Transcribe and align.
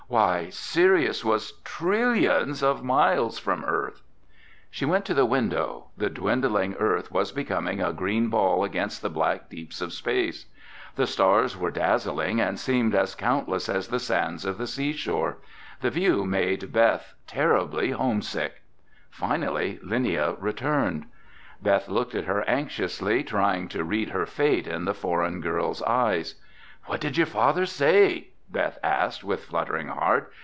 Why, 0.07 0.49
Sirius 0.49 1.23
was 1.23 1.53
trillions 1.63 2.61
of 2.61 2.83
miles 2.83 3.39
from 3.39 3.63
Earth! 3.63 4.01
She 4.69 4.83
went 4.83 5.05
to 5.05 5.13
the 5.13 5.25
window. 5.25 5.85
The 5.95 6.09
dwindling 6.09 6.75
earth 6.77 7.13
was 7.13 7.31
becoming 7.31 7.81
a 7.81 7.93
green 7.93 8.27
ball 8.27 8.65
against 8.65 9.01
the 9.01 9.09
black 9.09 9.47
deeps 9.47 9.79
of 9.79 9.93
space. 9.93 10.47
The 10.97 11.07
stars 11.07 11.55
were 11.55 11.71
dazzling 11.71 12.41
and 12.41 12.59
seemed 12.59 12.93
as 12.93 13.15
countless 13.15 13.69
as 13.69 13.87
the 13.87 14.01
sands 14.01 14.43
of 14.43 14.57
the 14.57 14.67
seashore. 14.67 15.37
The 15.79 15.89
view 15.89 16.25
made 16.25 16.73
Beth 16.73 17.13
terribly 17.25 17.91
homesick. 17.91 18.63
Finally 19.09 19.79
Linnia 19.81 20.35
returned. 20.41 21.05
Beth 21.61 21.87
looked 21.87 22.15
at 22.15 22.25
her 22.25 22.43
anxiously, 22.49 23.23
trying 23.23 23.69
to 23.69 23.85
read 23.85 24.09
her 24.09 24.25
fate 24.25 24.67
in 24.67 24.83
the 24.83 24.93
foreign 24.93 25.39
girl's 25.39 25.81
eyes. 25.83 26.35
"What 26.83 26.99
did 26.99 27.15
your 27.15 27.27
father 27.27 27.65
say?" 27.65 28.27
Beth 28.51 28.77
asked, 28.83 29.23
with 29.23 29.45
fluttering 29.45 29.87
heart. 29.87 30.29